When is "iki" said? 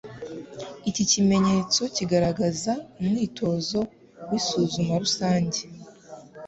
0.89-1.03